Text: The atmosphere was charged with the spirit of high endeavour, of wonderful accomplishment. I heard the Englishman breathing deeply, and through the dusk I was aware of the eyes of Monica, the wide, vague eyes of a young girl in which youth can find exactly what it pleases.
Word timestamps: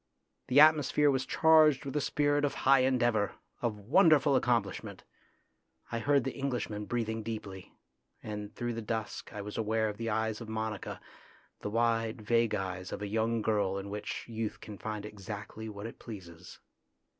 The 0.47 0.59
atmosphere 0.59 1.11
was 1.11 1.27
charged 1.27 1.85
with 1.85 1.93
the 1.93 2.01
spirit 2.01 2.43
of 2.43 2.55
high 2.55 2.79
endeavour, 2.79 3.33
of 3.61 3.77
wonderful 3.77 4.35
accomplishment. 4.35 5.03
I 5.91 5.99
heard 5.99 6.23
the 6.23 6.33
Englishman 6.35 6.85
breathing 6.85 7.21
deeply, 7.21 7.75
and 8.23 8.51
through 8.55 8.73
the 8.73 8.81
dusk 8.81 9.31
I 9.31 9.43
was 9.43 9.59
aware 9.59 9.89
of 9.89 9.97
the 9.97 10.09
eyes 10.09 10.41
of 10.41 10.49
Monica, 10.49 10.99
the 11.59 11.69
wide, 11.69 12.19
vague 12.19 12.55
eyes 12.55 12.91
of 12.91 13.03
a 13.03 13.07
young 13.07 13.43
girl 13.43 13.77
in 13.77 13.91
which 13.91 14.25
youth 14.27 14.59
can 14.59 14.79
find 14.79 15.05
exactly 15.05 15.69
what 15.69 15.85
it 15.85 15.99
pleases. 15.99 16.57